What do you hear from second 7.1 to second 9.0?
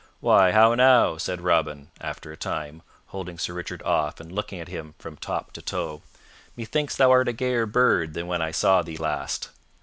art a gayer bird than when I saw thee